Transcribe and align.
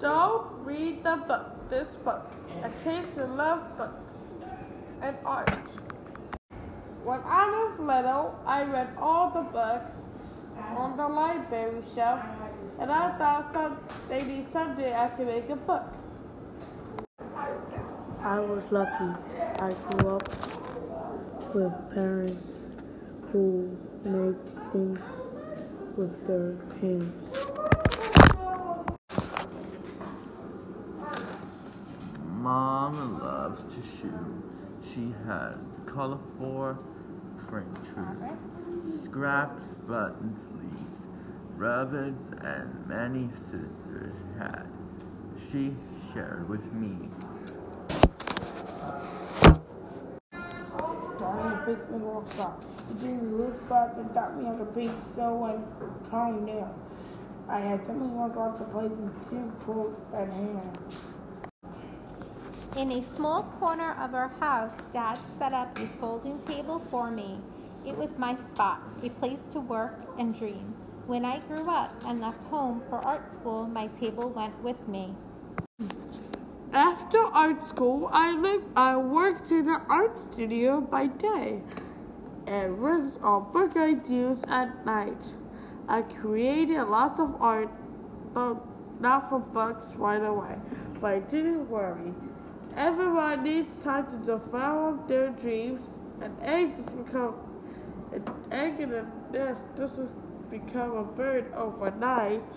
Don't 0.00 0.64
read 0.64 1.02
the 1.02 1.16
book, 1.26 1.68
this 1.68 1.96
book, 1.96 2.30
in 2.62 2.72
case 2.84 3.08
you 3.16 3.24
love 3.24 3.76
books 3.76 4.36
and 5.02 5.16
art. 5.24 5.70
When 7.02 7.18
I 7.24 7.46
was 7.50 7.80
little, 7.80 8.38
I 8.46 8.62
read 8.62 8.90
all 8.96 9.30
the 9.30 9.42
books 9.42 9.94
on 10.76 10.96
the 10.96 11.08
library 11.08 11.82
shelf, 11.92 12.20
and 12.78 12.92
I 12.92 13.18
thought 13.18 13.52
some, 13.52 13.78
maybe 14.08 14.46
someday 14.52 14.94
I 14.94 15.08
could 15.08 15.26
make 15.26 15.50
a 15.50 15.56
book. 15.56 15.92
I 18.22 18.38
was 18.38 18.70
lucky. 18.70 19.18
I 19.58 19.72
grew 19.72 20.10
up 20.10 21.54
with 21.54 21.72
parents 21.92 22.52
who 23.32 23.76
make 24.04 24.72
things 24.72 25.00
with 25.96 26.24
their 26.28 26.54
hands. 26.80 27.47
Mom 32.48 33.20
loves 33.20 33.60
to 33.74 33.82
shoot. 34.00 34.42
She 34.82 35.12
had 35.26 35.58
colorful 35.84 36.78
printers, 37.46 38.38
scraps, 39.04 39.60
buttons, 39.86 40.38
leaves, 40.56 41.02
rubbers, 41.58 42.14
and 42.40 42.88
many 42.88 43.28
scissors 43.50 44.14
had 44.38 44.66
she 45.50 45.74
shared 46.14 46.48
with 46.48 46.64
me. 46.72 47.10
Starting 51.18 51.52
a 51.52 51.62
basement 51.66 52.02
workshop. 52.02 52.64
He 52.88 52.94
gave 53.08 53.22
me 53.24 53.28
wood 53.28 53.58
spots 53.58 53.98
and 53.98 54.14
taught 54.14 54.38
me 54.38 54.46
how 54.46 54.56
to 54.56 54.64
paint, 54.64 54.96
sew, 55.14 55.44
and 55.44 56.10
pound 56.10 56.46
nails. 56.46 56.74
I 57.46 57.60
had 57.60 57.84
so 57.84 57.92
many 57.92 58.10
workouts 58.10 58.56
to 58.56 58.64
place 58.64 58.92
in 58.92 59.10
two 59.28 59.52
quotes 59.66 60.00
at 60.14 60.30
hand. 60.30 60.78
In 62.78 62.92
a 62.92 63.16
small 63.16 63.42
corner 63.58 63.96
of 63.98 64.14
our 64.14 64.28
house, 64.38 64.70
Dad 64.92 65.18
set 65.36 65.52
up 65.52 65.76
a 65.80 65.86
folding 65.98 66.38
table 66.46 66.80
for 66.92 67.10
me. 67.10 67.40
It 67.84 67.98
was 67.98 68.08
my 68.16 68.36
spot, 68.54 68.80
a 69.02 69.10
place 69.18 69.40
to 69.50 69.58
work 69.58 69.98
and 70.16 70.32
dream. 70.38 70.76
When 71.08 71.24
I 71.24 71.40
grew 71.40 71.68
up 71.68 71.90
and 72.06 72.20
left 72.20 72.44
home 72.44 72.84
for 72.88 72.98
art 72.98 73.24
school, 73.40 73.66
my 73.66 73.88
table 73.98 74.28
went 74.28 74.56
with 74.62 74.76
me. 74.86 75.12
After 76.72 77.18
art 77.18 77.64
school, 77.64 78.10
I, 78.12 78.36
lived, 78.36 78.66
I 78.76 78.96
worked 78.96 79.50
in 79.50 79.68
an 79.68 79.82
art 79.88 80.16
studio 80.30 80.80
by 80.80 81.08
day 81.08 81.60
and 82.46 82.78
worked 82.78 83.20
on 83.22 83.50
book 83.52 83.76
ideas 83.76 84.44
at 84.46 84.86
night. 84.86 85.34
I 85.88 86.02
created 86.02 86.84
lots 86.84 87.18
of 87.18 87.34
art, 87.40 87.70
but 88.32 88.54
not 89.00 89.28
for 89.28 89.40
books 89.40 89.96
right 89.96 90.22
away. 90.22 90.54
But 91.00 91.12
I 91.12 91.18
didn't 91.18 91.68
worry. 91.68 92.14
Everyone 92.78 93.42
needs 93.42 93.82
time 93.82 94.06
to 94.06 94.16
develop 94.18 95.08
their 95.08 95.30
dreams. 95.30 95.98
An 96.20 96.36
egg 96.40 96.76
just 96.76 96.96
become 96.96 97.34
an 98.12 98.22
egg 98.52 98.78
in 98.78 98.94
a 98.94 99.04
nest 99.32 99.74
doesn't 99.74 100.08
become 100.48 100.96
a 100.96 101.02
bird 101.02 101.52
overnight. 101.56 102.48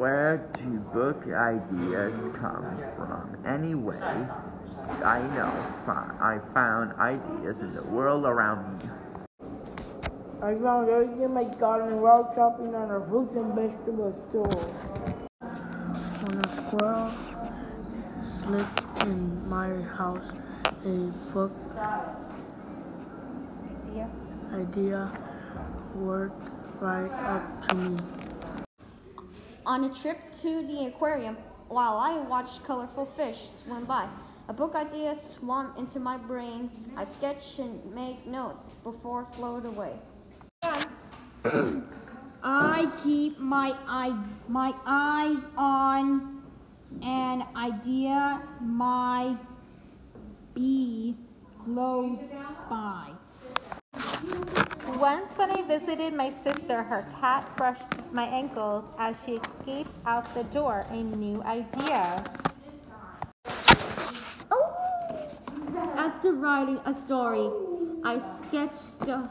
Where 0.00 0.38
do 0.54 0.78
book 0.94 1.22
ideas 1.26 2.14
come 2.40 2.82
from? 2.96 3.36
Anyway, 3.44 4.00
I 5.04 5.20
know 5.36 5.52
I 5.86 6.38
found 6.54 6.94
ideas 6.94 7.60
in 7.60 7.74
the 7.74 7.82
world 7.82 8.24
around 8.24 8.78
me. 8.78 8.88
I 10.40 10.54
found 10.54 10.88
everything 10.88 11.24
in 11.24 11.34
my 11.34 11.44
garden 11.44 12.00
while 12.00 12.32
shopping 12.34 12.74
on 12.74 12.90
a 12.90 13.06
fruits 13.06 13.34
and 13.34 13.54
vegetable 13.54 14.14
store. 14.14 15.27
When 16.28 16.44
a 16.44 16.56
squirrel 16.56 17.10
slipped 18.22 19.02
in 19.04 19.48
my 19.48 19.80
house, 19.96 20.30
a 20.84 21.10
book 21.32 21.52
Idea? 23.88 24.10
idea 24.52 25.10
worked 25.94 26.50
right 26.82 27.10
up 27.10 27.68
to 27.68 27.74
me. 27.76 27.98
On 29.64 29.84
a 29.84 29.94
trip 29.94 30.18
to 30.42 30.66
the 30.66 30.88
aquarium, 30.88 31.38
while 31.68 31.96
I 31.96 32.18
watched 32.18 32.62
colorful 32.62 33.06
fish 33.16 33.48
swim 33.64 33.86
by, 33.86 34.06
a 34.48 34.52
book 34.52 34.74
idea 34.74 35.16
swam 35.34 35.72
into 35.78 35.98
my 35.98 36.18
brain. 36.18 36.70
I 36.94 37.06
sketched 37.06 37.58
and 37.58 37.82
made 37.94 38.26
notes 38.26 38.68
before 38.84 39.22
it 39.22 39.34
flowed 39.34 39.64
away. 39.64 39.94
I 42.42 42.90
keep 43.02 43.38
my 43.40 43.74
eye, 43.86 44.16
my 44.48 44.72
eyes 44.86 45.48
on 45.56 46.42
an 47.02 47.44
idea 47.56 48.40
my 48.60 49.36
be 50.54 51.16
close 51.64 52.32
by. 52.70 53.10
Once, 54.98 55.32
when 55.36 55.50
I 55.50 55.62
visited 55.62 56.14
my 56.14 56.32
sister, 56.44 56.82
her 56.82 57.06
cat 57.20 57.48
brushed 57.56 57.82
my 58.12 58.24
ankles 58.24 58.84
as 58.98 59.14
she 59.26 59.32
escaped 59.32 59.90
out 60.06 60.32
the 60.34 60.44
door. 60.44 60.86
A 60.90 61.02
new 61.02 61.42
idea. 61.42 62.24
After 65.96 66.32
writing 66.32 66.80
a 66.84 66.94
story, 66.94 67.50
I 68.04 68.20
sketched 68.48 69.00
the 69.00 69.28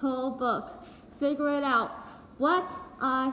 whole 0.00 0.30
book, 0.30 0.84
figure 1.18 1.56
it 1.56 1.64
out 1.64 1.99
what 2.40 2.72
I 3.02 3.32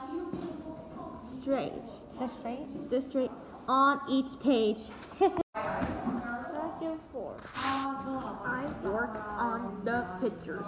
straight, 1.40 1.72
The 2.20 2.28
straight? 2.28 2.90
the 2.90 3.00
straight 3.00 3.30
on 3.66 4.00
each 4.06 4.38
page. 4.40 4.82
Chapter 5.18 6.92
4 7.12 7.36
I 7.56 8.66
work 8.84 9.16
on 9.16 9.80
the 9.82 10.04
pictures 10.20 10.66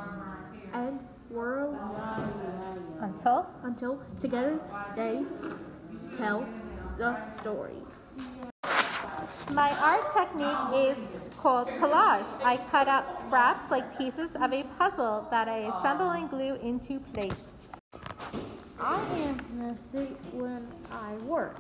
and 0.73 0.99
worlds 1.31 1.78
Until? 3.03 3.47
until 3.62 4.01
together 4.19 4.59
they 4.97 5.22
tell 6.17 6.47
the 6.97 7.17
story. 7.43 7.77
My 9.51 9.71
art 9.83 10.15
technique 10.17 10.97
is 10.97 10.97
called 11.37 11.69
collage. 11.69 12.25
I 12.43 12.57
cut 12.71 12.89
out 12.89 13.05
scraps 13.27 13.71
like 13.71 13.99
pieces 13.99 14.31
of 14.41 14.51
a 14.55 14.62
puzzle 14.78 15.28
that 15.31 15.47
I 15.47 15.59
assemble 15.69 16.09
and 16.09 16.31
glue 16.31 16.55
into 16.55 17.01
place. 17.12 17.34
I 18.83 19.03
am 19.19 19.39
messy 19.59 20.07
when 20.33 20.67
I 20.91 21.13
work. 21.27 21.59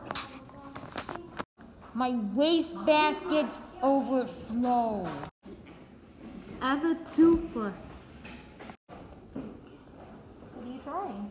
My 1.92 2.18
waste 2.34 2.72
baskets 2.86 3.54
overflow. 3.82 5.06
I'm 6.62 6.86
a 6.86 6.94
toothless. 7.14 7.80
What 10.54 10.64
are 10.64 10.72
you 10.72 10.80
drawing? 10.82 11.30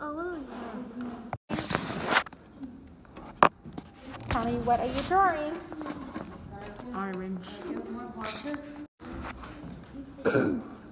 Oh, 0.00 0.38
Tell 4.28 4.44
me, 4.44 4.52
what 4.58 4.78
are 4.78 4.86
you 4.86 5.02
drawing? 5.08 5.52
Orange. 6.94 7.46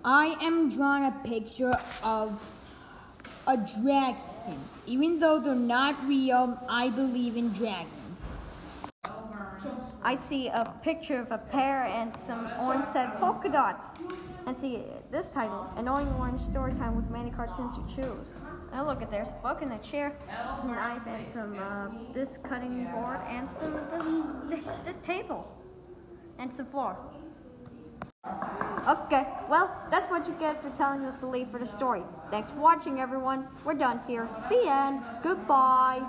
I 0.04 0.36
am 0.40 0.70
drawing 0.74 1.04
a 1.04 1.20
picture 1.24 1.74
of 2.02 2.40
a 3.48 3.56
dragon. 3.56 4.60
Even 4.86 5.18
though 5.18 5.40
they're 5.40 5.54
not 5.54 5.96
real, 6.06 6.60
I 6.68 6.90
believe 6.90 7.36
in 7.36 7.50
dragons. 7.52 8.30
I 10.02 10.16
see 10.16 10.48
a 10.48 10.72
picture 10.82 11.18
of 11.18 11.32
a 11.32 11.38
pear 11.38 11.84
and 11.84 12.14
some 12.18 12.48
orange 12.60 12.86
polka 13.18 13.48
dots. 13.48 13.86
And 14.46 14.56
see 14.56 14.84
this 15.10 15.30
title, 15.30 15.66
Annoying 15.76 16.08
Orange 16.18 16.42
Story 16.42 16.74
Time 16.74 16.94
with 16.94 17.10
many 17.10 17.30
cartoons 17.30 17.74
to 17.74 17.96
choose. 17.96 18.26
Now 18.72 18.86
look 18.86 19.00
at 19.00 19.10
there's 19.10 19.28
a 19.28 19.42
book 19.42 19.62
and 19.62 19.72
a 19.72 19.78
chair, 19.78 20.14
some 20.60 20.72
knife 20.72 21.02
and 21.06 21.26
some 21.32 21.58
uh, 21.58 21.88
this 22.12 22.38
cutting 22.42 22.84
board 22.92 23.18
and 23.28 23.48
some 23.50 24.46
this, 24.48 24.60
this 24.84 24.96
table 25.04 25.50
and 26.38 26.54
some 26.54 26.66
floor. 26.66 26.96
Okay, 28.88 29.26
well 29.50 29.70
that's 29.90 30.10
what 30.10 30.26
you 30.26 30.34
get 30.40 30.62
for 30.62 30.70
telling 30.70 31.04
us 31.04 31.20
to 31.20 31.26
leave 31.26 31.48
for 31.50 31.58
the 31.58 31.68
story. 31.68 32.02
Thanks 32.30 32.50
for 32.50 32.58
watching 32.58 33.00
everyone. 33.00 33.46
We're 33.64 33.74
done 33.74 34.00
here. 34.06 34.28
The 34.48 34.66
end. 34.66 35.02
Goodbye. 35.22 36.02